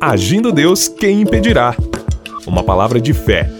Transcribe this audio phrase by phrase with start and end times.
[0.00, 1.74] Agindo Deus, quem impedirá?
[2.46, 3.50] Uma palavra de fé,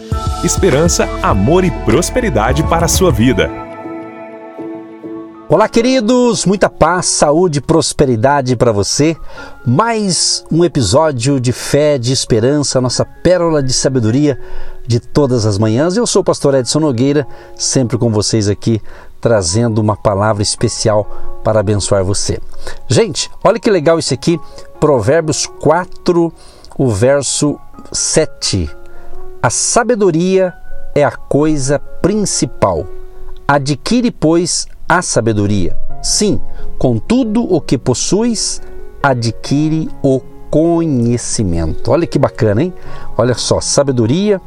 [0.45, 3.51] esperança, amor e prosperidade para a sua vida.
[5.49, 9.17] Olá, queridos, muita paz, saúde e prosperidade para você.
[9.67, 14.39] Mais um episódio de fé, de esperança, nossa pérola de sabedoria
[14.87, 15.97] de todas as manhãs.
[15.97, 17.27] Eu sou o pastor Edson Nogueira,
[17.57, 18.81] sempre com vocês aqui,
[19.21, 21.05] trazendo uma palavra especial
[21.43, 22.41] para abençoar você.
[22.87, 24.41] Gente, olha que legal isso aqui,
[24.81, 26.33] Provérbios 4,
[26.77, 27.59] o verso
[27.93, 28.71] 7.
[29.43, 30.55] A sabedoria
[30.95, 32.87] é a coisa principal.
[33.47, 35.77] Adquire, pois, a sabedoria.
[36.03, 36.41] Sim,
[36.79, 38.61] com tudo o que possuis,
[39.03, 41.91] adquire o conhecimento.
[41.91, 42.75] Olha que bacana, hein?
[43.17, 44.41] Olha só, sabedoria,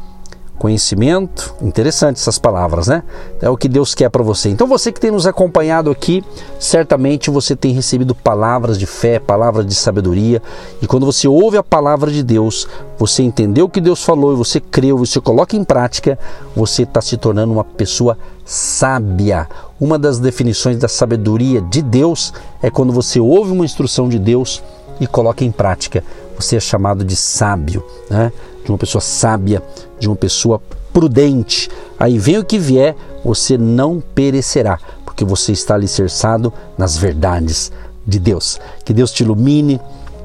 [0.62, 1.56] conhecimento.
[1.60, 3.02] Interessante essas palavras, né?
[3.42, 4.48] É o que Deus quer para você.
[4.48, 6.24] Então, você que tem nos acompanhado aqui,
[6.60, 10.40] certamente você tem recebido palavras de fé, palavras de sabedoria.
[10.80, 14.36] E quando você ouve a palavra de Deus, você entendeu o que Deus falou e
[14.36, 16.20] você creu, você coloca em prática,
[16.56, 19.50] você está se tornando uma pessoa sábia.
[19.80, 24.62] Uma das definições da sabedoria de Deus é quando você ouve uma instrução de Deus
[25.00, 26.04] e coloca em prática.
[26.36, 28.32] Você é chamado de sábio, né?
[28.64, 29.62] De uma pessoa sábia,
[30.00, 30.62] de uma pessoa
[30.94, 31.70] prudente.
[32.00, 37.72] Aí vem o que vier, você não perecerá, porque você está alicerçado nas verdades
[38.06, 38.60] de Deus.
[38.84, 39.80] Que Deus te ilumine,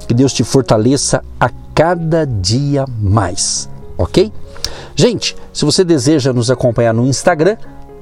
[0.06, 4.32] que Deus te fortaleça a cada dia mais, ok?
[4.94, 7.56] Gente, se você deseja nos acompanhar no Instagram,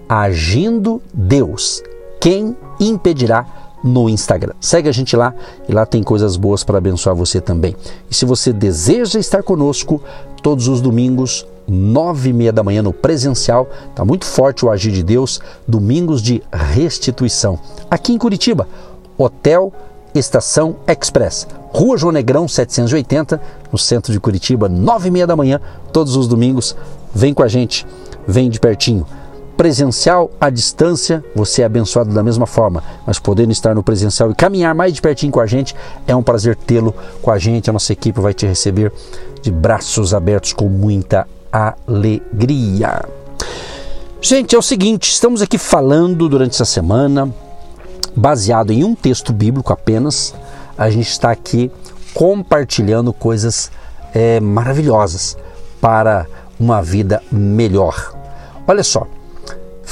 [0.08, 1.82] Agindo Deus,
[2.20, 3.46] quem impedirá?
[3.84, 4.54] No Instagram.
[4.58, 5.34] Segue a gente lá
[5.68, 7.76] e lá tem coisas boas para abençoar você também.
[8.10, 10.00] E se você deseja estar conosco
[10.42, 14.90] todos os domingos, nove e meia da manhã no presencial, tá muito forte o agir
[14.90, 17.58] de Deus, domingos de restituição.
[17.90, 18.66] Aqui em Curitiba,
[19.18, 19.70] Hotel
[20.14, 23.40] Estação Express, Rua João Negrão 780,
[23.70, 25.60] no centro de Curitiba, nove e meia da manhã,
[25.92, 26.74] todos os domingos.
[27.12, 27.86] Vem com a gente,
[28.26, 29.04] vem de pertinho
[29.56, 34.34] presencial, à distância, você é abençoado da mesma forma, mas podendo estar no presencial e
[34.34, 35.74] caminhar mais de pertinho com a gente,
[36.06, 37.70] é um prazer tê-lo com a gente.
[37.70, 38.92] A nossa equipe vai te receber
[39.42, 43.04] de braços abertos com muita alegria.
[44.20, 47.32] Gente, é o seguinte, estamos aqui falando durante essa semana,
[48.16, 50.34] baseado em um texto bíblico apenas,
[50.78, 51.70] a gente está aqui
[52.14, 53.70] compartilhando coisas
[54.14, 55.36] é, maravilhosas
[55.80, 56.26] para
[56.58, 58.14] uma vida melhor.
[58.66, 59.06] Olha só,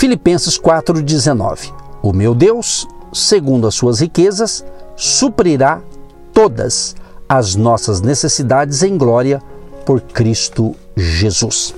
[0.02, 4.64] Filipenses 4,19: O meu Deus, segundo as suas riquezas,
[4.96, 5.80] suprirá
[6.34, 6.96] todas
[7.28, 9.40] as nossas necessidades em glória
[9.86, 11.72] por Cristo Jesus.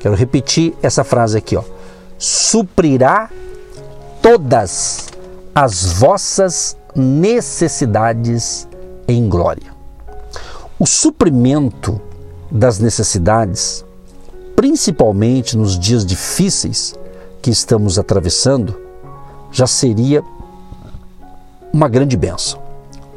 [0.00, 1.62] Quero repetir essa frase aqui, ó.
[2.18, 3.28] Suprirá
[4.22, 5.08] todas
[5.54, 8.66] as vossas necessidades
[9.06, 9.70] em glória.
[10.78, 12.00] O suprimento
[12.50, 13.84] das necessidades,
[14.56, 16.94] principalmente nos dias difíceis,
[17.46, 18.76] que estamos atravessando
[19.52, 20.20] já seria
[21.72, 22.60] uma grande benção.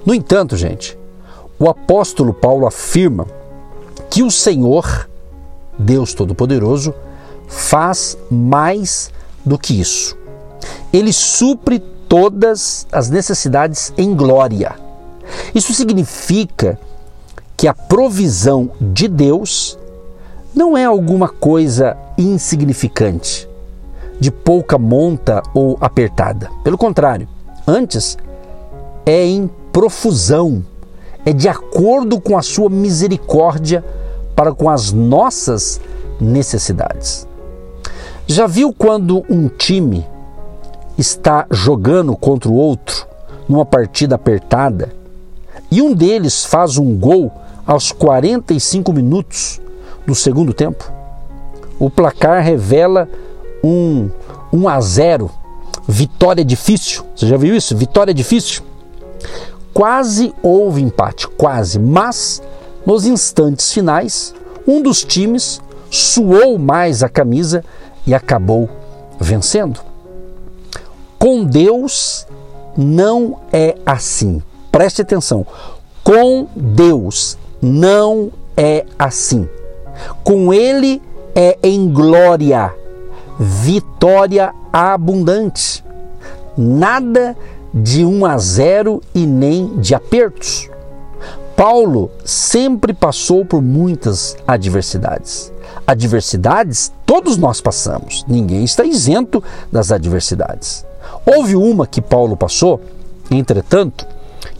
[0.05, 0.95] No entanto, gente,
[1.57, 3.25] o apóstolo Paulo afirma
[4.07, 5.09] que o Senhor,
[5.79, 6.93] Deus Todo-Poderoso,
[7.47, 9.11] faz mais
[9.43, 10.15] do que isso.
[10.93, 14.75] Ele supre todas as necessidades em glória.
[15.55, 16.79] Isso significa
[17.57, 19.75] que a provisão de Deus
[20.53, 23.48] não é alguma coisa insignificante
[24.19, 26.49] de pouca monta ou apertada.
[26.63, 27.27] Pelo contrário,
[27.65, 28.17] antes
[29.05, 30.63] é em profusão,
[31.25, 33.83] é de acordo com a sua misericórdia
[34.35, 35.79] para com as nossas
[36.19, 37.27] necessidades.
[38.27, 40.05] Já viu quando um time
[40.97, 43.07] está jogando contra o outro
[43.47, 44.93] numa partida apertada
[45.71, 47.31] e um deles faz um gol
[47.65, 49.61] aos 45 minutos
[50.05, 50.91] do segundo tempo?
[51.79, 53.07] O placar revela
[53.63, 54.09] um
[54.51, 55.31] 1 a 0,
[55.87, 57.03] vitória difícil.
[57.15, 57.75] Você já viu isso?
[57.75, 58.63] Vitória difícil.
[59.73, 62.41] Quase houve empate, quase, mas
[62.85, 64.33] nos instantes finais,
[64.67, 67.63] um dos times suou mais a camisa
[68.05, 68.69] e acabou
[69.19, 69.79] vencendo.
[71.17, 72.25] Com Deus
[72.77, 74.41] não é assim.
[74.71, 75.45] Preste atenção.
[76.03, 79.47] Com Deus não é assim.
[80.23, 81.01] Com Ele
[81.35, 82.73] é em glória
[83.39, 85.83] vitória abundante.
[86.57, 87.37] Nada
[87.73, 90.69] de 1 a 0 e nem de apertos.
[91.55, 95.51] Paulo sempre passou por muitas adversidades.
[95.85, 100.85] Adversidades todos nós passamos, ninguém está isento das adversidades.
[101.25, 102.81] Houve uma que Paulo passou,
[103.31, 104.05] entretanto,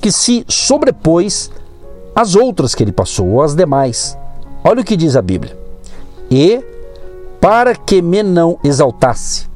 [0.02, 1.52] que se sobrepôs
[2.16, 4.18] as outras que ele passou, ou as demais.
[4.64, 5.58] Olha o que diz a Bíblia.
[6.30, 6.62] E,
[7.40, 9.48] para que me não exaltasse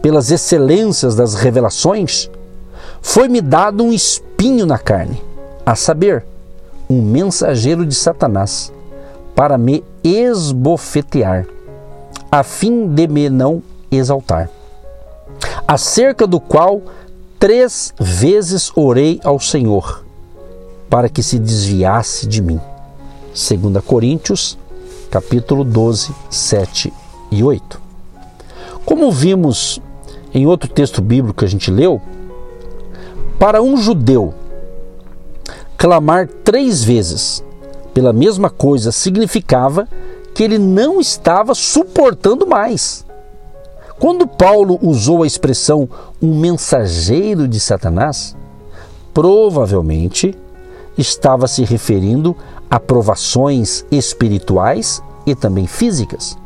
[0.00, 2.28] pelas excelências das revelações,
[3.00, 5.22] foi-me dado um espinho na carne,
[5.64, 6.24] a saber,
[6.90, 8.72] um mensageiro de Satanás,
[9.36, 11.46] para me esbofetear,
[12.30, 14.50] a fim de me não exaltar.
[15.66, 16.82] Acerca do qual
[17.38, 20.04] três vezes orei ao Senhor,
[20.90, 22.60] para que se desviasse de mim.
[23.28, 24.58] 2 Coríntios,
[25.10, 26.92] capítulo 12, 7
[27.32, 27.80] e 8.
[28.84, 29.80] Como vimos
[30.34, 32.00] em outro texto bíblico que a gente leu,
[33.38, 34.34] para um judeu
[35.76, 37.42] clamar três vezes
[37.92, 39.88] pela mesma coisa significava
[40.34, 43.04] que ele não estava suportando mais.
[43.98, 45.88] Quando Paulo usou a expressão
[46.20, 48.36] um mensageiro de Satanás,
[49.12, 50.34] provavelmente
[50.96, 52.36] estava se referindo
[52.70, 56.36] a provações espirituais e também físicas.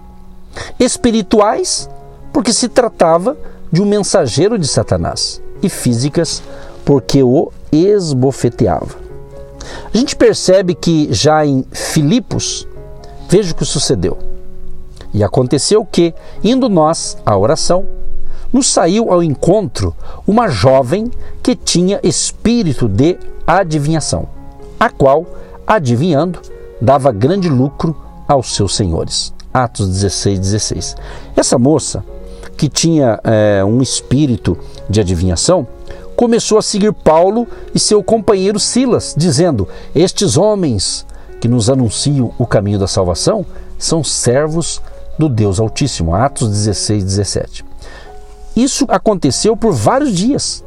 [0.78, 1.88] Espirituais,
[2.32, 3.36] porque se tratava
[3.70, 6.42] de um mensageiro de Satanás, e físicas,
[6.84, 8.96] porque o esbofeteava.
[9.92, 12.66] A gente percebe que já em Filipos,
[13.28, 14.18] veja o que sucedeu.
[15.12, 16.14] E aconteceu que,
[16.44, 17.86] indo nós à oração,
[18.52, 19.94] nos saiu ao encontro
[20.26, 21.10] uma jovem
[21.42, 24.28] que tinha espírito de adivinhação,
[24.78, 25.26] a qual,
[25.66, 26.40] adivinhando,
[26.80, 27.96] dava grande lucro
[28.28, 29.35] aos seus senhores.
[29.64, 30.96] Atos 16, 16.
[31.34, 32.04] Essa moça,
[32.58, 34.58] que tinha é, um espírito
[34.88, 35.66] de adivinhação,
[36.14, 41.06] começou a seguir Paulo e seu companheiro Silas, dizendo: Estes homens
[41.40, 43.46] que nos anunciam o caminho da salvação
[43.78, 44.82] são servos
[45.18, 46.14] do Deus Altíssimo.
[46.14, 47.64] Atos 16, 17.
[48.54, 50.62] Isso aconteceu por vários dias.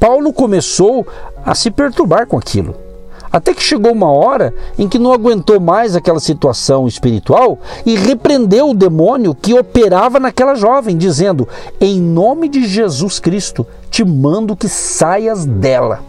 [0.00, 1.06] Paulo começou
[1.44, 2.89] a se perturbar com aquilo.
[3.32, 8.70] Até que chegou uma hora em que não aguentou mais aquela situação espiritual e repreendeu
[8.70, 11.48] o demônio que operava naquela jovem, dizendo:
[11.80, 16.00] Em nome de Jesus Cristo, te mando que saias dela.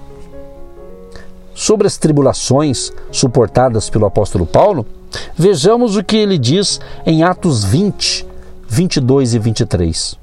[1.54, 4.86] Sobre as tribulações suportadas pelo apóstolo Paulo,
[5.36, 8.26] vejamos o que ele diz em Atos 20,
[8.68, 10.16] 22 e 23.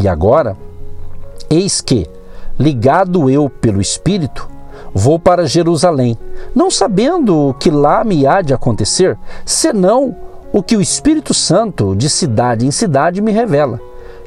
[0.00, 0.56] E agora,
[1.48, 2.08] eis que,
[2.58, 4.48] ligado eu pelo Espírito,
[4.92, 6.18] Vou para Jerusalém,
[6.54, 10.16] não sabendo o que lá me há de acontecer, senão
[10.52, 13.80] o que o Espírito Santo, de cidade em cidade, me revela,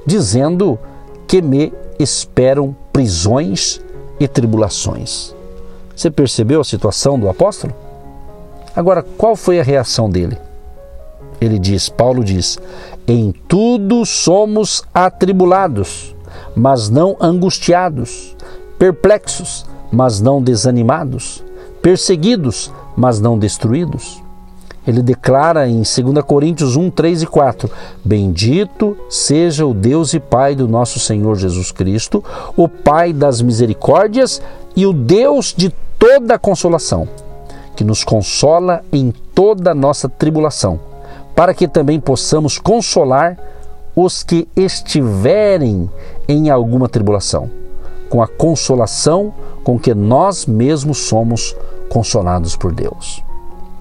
[0.06, 0.80] dizendo
[1.28, 3.82] que me esperam prisões
[4.20, 5.36] e tribulações.
[5.96, 7.74] Você percebeu a situação do apóstolo?
[8.76, 10.38] Agora, qual foi a reação dele?
[11.40, 12.58] Ele diz, Paulo diz:
[13.08, 16.16] Em tudo somos atribulados,
[16.56, 18.36] mas não angustiados,
[18.80, 21.44] perplexos, mas não desanimados,
[21.80, 24.24] perseguidos, mas não destruídos.
[24.88, 27.70] Ele declara em 2 Coríntios 1, 3 e 4:
[28.04, 32.24] Bendito seja o Deus e Pai do nosso Senhor Jesus Cristo,
[32.58, 34.42] o Pai das misericórdias
[34.76, 35.70] e o Deus de
[36.00, 37.08] toda consolação,
[37.76, 40.80] que nos consola em toda nossa tribulação,
[41.36, 43.38] para que também possamos consolar
[43.96, 45.88] os que estiverem
[46.28, 47.64] em alguma tribulação
[48.14, 51.56] com a consolação com que nós mesmos somos
[51.90, 53.24] consolados por Deus.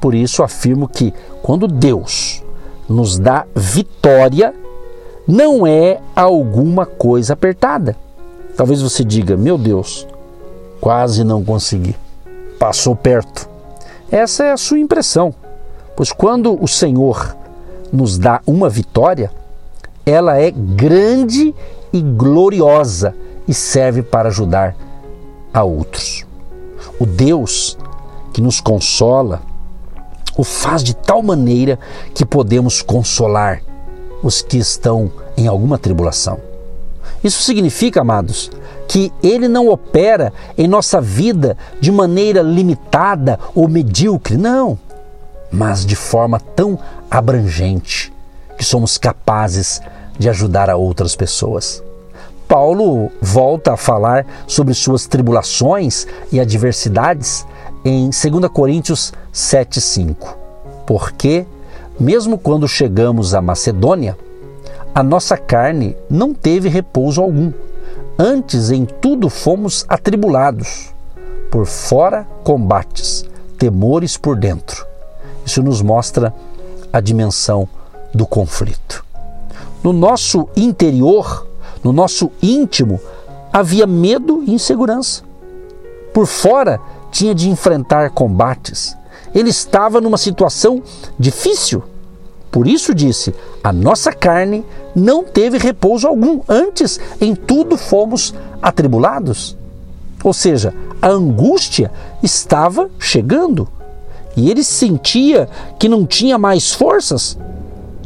[0.01, 1.13] Por isso afirmo que
[1.43, 2.43] quando Deus
[2.89, 4.55] nos dá vitória,
[5.27, 7.97] não é alguma coisa apertada.
[8.57, 10.07] Talvez você diga: Meu Deus,
[10.81, 11.97] quase não consegui,
[12.59, 13.49] passou perto.
[14.11, 15.33] Essa é a sua impressão,
[15.97, 17.37] pois quando o Senhor
[17.93, 19.31] nos dá uma vitória,
[20.05, 21.55] ela é grande
[21.93, 23.15] e gloriosa
[23.47, 24.75] e serve para ajudar
[25.53, 26.25] a outros.
[26.99, 27.77] O Deus
[28.33, 29.43] que nos consola
[30.37, 31.79] o faz de tal maneira
[32.15, 33.63] que podemos consolar
[34.23, 36.39] os que estão em alguma tribulação.
[37.23, 38.51] Isso significa, amados,
[38.89, 44.79] que Ele não opera em nossa vida de maneira limitada ou medíocre, não,
[45.51, 46.79] mas de forma tão
[47.11, 48.13] abrangente
[48.57, 49.81] que somos capazes
[50.19, 51.83] de ajudar a outras pessoas.
[52.53, 57.47] Paulo volta a falar sobre suas tribulações e adversidades
[57.83, 60.37] em 2 Coríntios 7,5.
[60.87, 61.47] Porque,
[61.99, 64.19] mesmo quando chegamos à Macedônia,
[64.95, 67.55] a nossa carne não teve repouso algum.
[68.19, 70.93] Antes, em tudo fomos atribulados.
[71.51, 73.25] Por fora, combates,
[73.59, 74.87] temores por dentro.
[75.47, 76.35] Isso nos mostra
[76.93, 77.67] a dimensão
[78.15, 79.03] do conflito.
[79.83, 81.47] No nosso interior,
[81.83, 83.01] no nosso íntimo,
[83.53, 85.23] havia medo e insegurança.
[86.13, 88.97] Por fora, tinha de enfrentar combates,
[89.35, 90.83] ele estava numa situação
[91.19, 91.83] difícil.
[92.51, 93.35] Por isso disse:
[93.65, 99.57] a nossa carne não teve repouso algum, antes em tudo fomos atribulados.
[100.23, 101.91] Ou seja, a angústia
[102.23, 103.67] estava chegando
[104.37, 105.49] e ele sentia
[105.79, 107.37] que não tinha mais forças.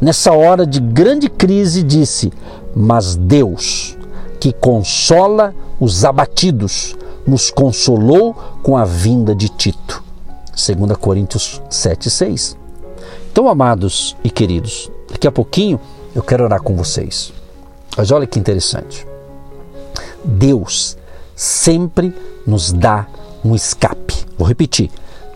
[0.01, 2.31] Nessa hora de grande crise, disse:
[2.79, 3.97] Mas Deus,
[4.39, 10.03] que consola os abatidos, nos consolou com a vinda de Tito.
[10.51, 12.55] 2 Coríntios 7,6.
[13.31, 15.79] Então, amados e queridos, daqui a pouquinho
[16.13, 17.33] eu quero orar com vocês.
[17.97, 19.07] Mas olha que interessante.
[20.23, 20.95] Deus
[21.35, 22.13] sempre
[22.45, 23.07] nos dá
[23.43, 24.23] um escape.
[24.37, 24.91] Vou repetir.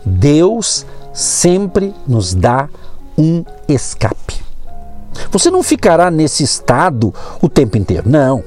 [0.06, 2.68] Deus sempre nos dá
[3.18, 4.41] um escape.
[5.30, 8.42] Você não ficará nesse estado o tempo inteiro, não.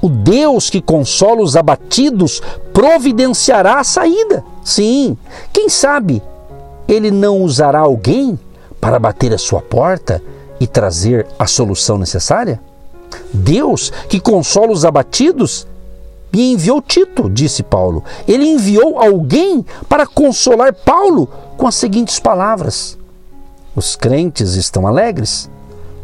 [0.00, 2.40] O Deus que consola os abatidos
[2.72, 4.44] providenciará a saída.
[4.64, 5.16] Sim,
[5.52, 6.22] quem sabe
[6.86, 8.38] ele não usará alguém
[8.80, 10.22] para bater a sua porta
[10.60, 12.60] e trazer a solução necessária?
[13.32, 15.66] Deus que consola os abatidos
[16.32, 18.04] me enviou Tito, disse Paulo.
[18.26, 22.98] Ele enviou alguém para consolar Paulo com as seguintes palavras:
[23.74, 25.50] Os crentes estão alegres.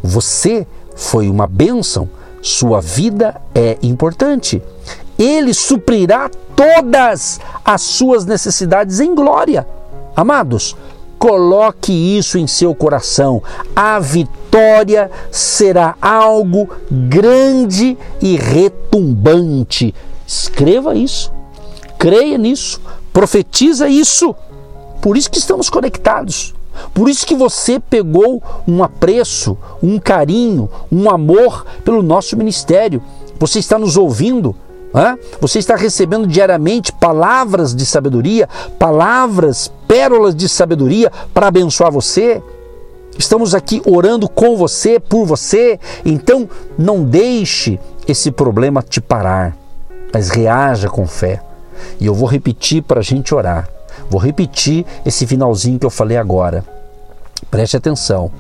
[0.05, 2.09] Você foi uma bênção.
[2.43, 4.63] Sua vida é importante.
[5.19, 9.67] Ele suprirá todas as suas necessidades em glória.
[10.15, 10.77] Amados,
[11.19, 13.43] coloque isso em seu coração.
[13.75, 19.95] A vitória será algo grande e retumbante
[20.27, 21.33] Escreva isso,
[21.99, 22.81] creia nisso,
[23.13, 24.35] profetiza isso.
[25.03, 26.55] Por isso que estamos conectados.
[26.93, 33.03] Por isso que você pegou um apreço, um carinho, um amor pelo nosso ministério.
[33.39, 34.55] Você está nos ouvindo,
[35.41, 42.43] você está recebendo diariamente palavras de sabedoria, palavras, pérolas de sabedoria para abençoar você.
[43.19, 45.79] Estamos aqui orando com você, por você.
[46.05, 47.79] Então, não deixe
[48.09, 49.57] esse problema te parar
[50.15, 51.43] mas reaja com fé.
[51.99, 53.69] E eu vou repetir para a gente orar.
[54.09, 56.65] Vou repetir esse finalzinho que eu falei agora.
[57.51, 58.31] Preste atenção.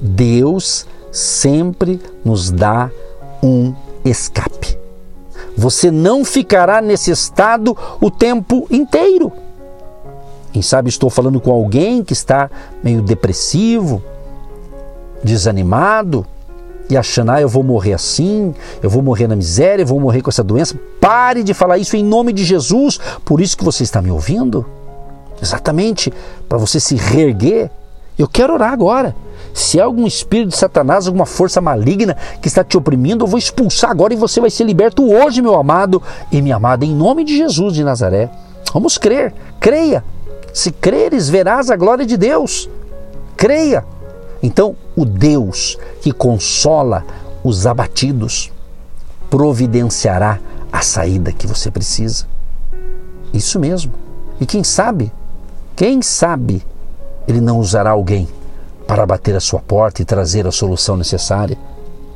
[0.00, 2.90] Deus sempre nos dá
[3.42, 4.78] um escape.
[5.56, 9.32] Você não ficará nesse estado o tempo inteiro.
[10.52, 12.50] Quem sabe estou falando com alguém que está
[12.82, 14.02] meio depressivo,
[15.22, 16.26] desanimado,
[16.88, 20.20] e achando, ah, eu vou morrer assim, eu vou morrer na miséria, eu vou morrer
[20.20, 20.78] com essa doença.
[21.00, 23.00] Pare de falar isso em nome de Jesus.
[23.24, 24.66] Por isso que você está me ouvindo.
[25.44, 26.10] Exatamente,
[26.48, 27.70] para você se reerguer.
[28.18, 29.14] Eu quero orar agora.
[29.52, 33.38] Se há algum espírito de Satanás, alguma força maligna que está te oprimindo, eu vou
[33.38, 37.24] expulsar agora e você vai ser liberto hoje, meu amado e minha amada, em nome
[37.24, 38.30] de Jesus de Nazaré.
[38.72, 40.02] Vamos crer, creia.
[40.52, 42.70] Se creres, verás a glória de Deus.
[43.36, 43.84] Creia.
[44.42, 47.04] Então, o Deus que consola
[47.42, 48.50] os abatidos
[49.28, 50.40] providenciará
[50.72, 52.26] a saída que você precisa.
[53.32, 53.92] Isso mesmo.
[54.40, 55.12] E quem sabe,
[55.76, 56.62] quem sabe,
[57.26, 58.28] ele não usará alguém
[58.86, 61.58] para bater a sua porta e trazer a solução necessária.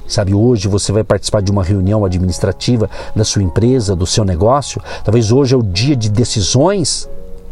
[0.06, 4.82] Sabe, hoje você vai participar de uma reunião administrativa da sua empresa, do seu negócio.
[5.04, 7.08] Talvez hoje é o dia de decisões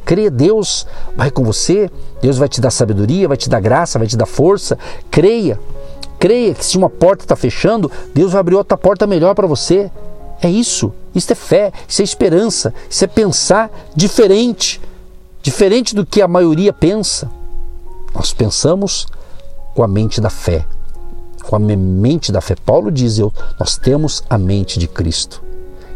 [0.07, 0.87] Crê, Deus
[1.17, 1.91] vai com você,
[2.23, 4.79] Deus vai te dar sabedoria, vai te dar graça, vai te dar força.
[5.11, 5.59] Creia,
[6.17, 9.91] creia que se uma porta está fechando, Deus vai abrir outra porta melhor para você.
[10.41, 14.81] É isso, isso é fé, isso é esperança, isso é pensar diferente,
[15.47, 17.31] diferente do que a maioria pensa.
[18.12, 19.07] Nós pensamos
[19.76, 20.67] com a mente da fé,
[21.45, 22.57] com a mente da fé.
[22.57, 25.41] Paulo diz: eu, nós temos a mente de Cristo.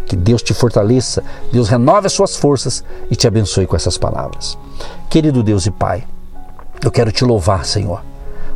[0.06, 4.56] Que Deus te fortaleça, Deus renove as suas forças e te abençoe com essas palavras.
[5.08, 6.06] Querido Deus e Pai,
[6.80, 8.04] eu quero te louvar, Senhor,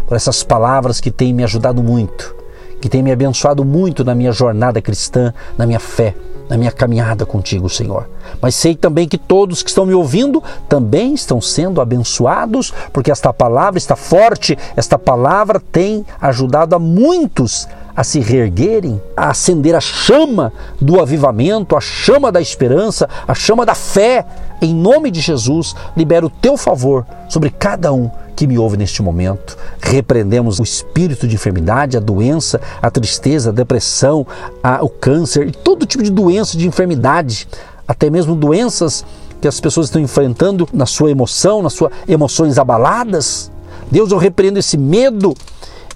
[0.06, 2.36] por essas palavras que têm me ajudado muito,
[2.80, 6.14] que têm me abençoado muito na minha jornada cristã, na minha fé,
[6.48, 8.08] na minha caminhada contigo, Senhor.
[8.40, 13.32] Mas sei também que todos que estão me ouvindo também estão sendo abençoados, porque esta
[13.32, 19.80] palavra está forte, esta palavra tem ajudado a muitos a se reerguerem, a acender a
[19.80, 24.26] chama do avivamento, a chama da esperança, a chama da fé.
[24.60, 29.02] Em nome de Jesus, libero o teu favor sobre cada um que me ouve neste
[29.02, 29.56] momento.
[29.80, 34.26] Repreendemos o espírito de enfermidade, a doença, a tristeza, a depressão,
[34.62, 37.48] a, o câncer todo tipo de doença, de enfermidade,
[37.86, 39.04] até mesmo doenças
[39.40, 43.50] que as pessoas estão enfrentando na sua emoção, nas suas emoções abaladas.
[43.90, 45.34] Deus, eu repreendo esse medo,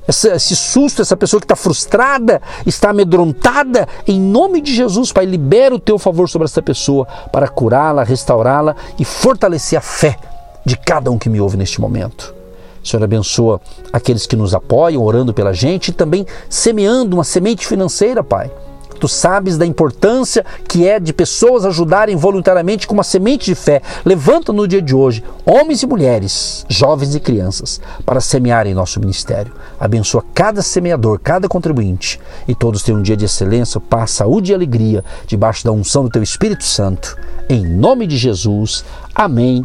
[0.07, 5.75] esse susto, essa pessoa que está frustrada, está amedrontada, em nome de Jesus, Pai, libera
[5.75, 10.19] o teu favor sobre essa pessoa para curá-la, restaurá-la e fortalecer a fé
[10.69, 12.35] de cada um que me ouve neste momento.
[12.85, 13.61] Senhor, abençoa
[13.93, 18.51] aqueles que nos apoiam, orando pela gente e também semeando uma semente financeira, Pai
[18.99, 23.81] Tu sabes da importância que é de pessoas ajudarem voluntariamente com uma semente de fé.
[24.05, 29.53] Levanta no dia de hoje homens e mulheres, jovens e crianças, para semearem nosso ministério.
[29.79, 32.21] Abençoa cada semeador, cada contribuinte.
[32.47, 36.11] E todos tenham um dia de excelência, paz, saúde e alegria, debaixo da unção do
[36.11, 37.17] Teu Espírito Santo.
[37.49, 38.85] Em nome de Jesus.
[39.15, 39.65] Amém.